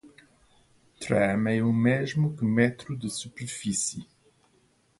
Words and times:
"Tram" 0.99 1.47
é 1.47 1.61
o 1.61 1.71
mesmo 1.71 2.35
que 2.35 2.43
metro 2.43 2.97
de 2.97 3.07
superfície. 3.07 4.07